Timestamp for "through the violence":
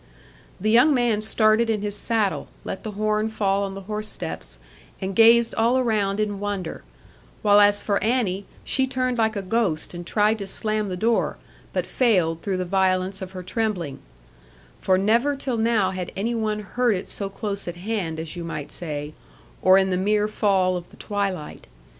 12.41-13.21